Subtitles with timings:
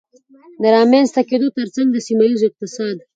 [0.61, 2.95] د رامنځته کېدو ترڅنګ د سيمهييز اقتصاد